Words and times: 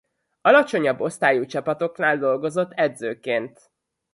Alacsonyabb 0.41 0.99
osztályú 1.01 1.45
csapatoknál 1.45 2.17
dolgozott 2.17 2.71
edzőként. 2.71 3.71